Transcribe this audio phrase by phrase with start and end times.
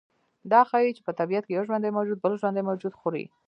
[0.51, 3.25] دا ښیي چې په طبیعت کې یو ژوندی موجود بل ژوندی موجود خوري